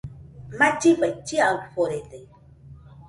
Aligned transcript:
Mallifai 0.59 1.11
chiaforede 1.27 2.19